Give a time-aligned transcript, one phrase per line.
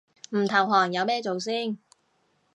[0.31, 1.77] 唔投降有咩做先